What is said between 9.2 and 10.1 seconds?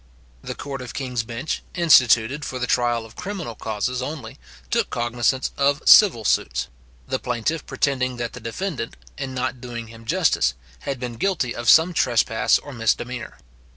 not doing him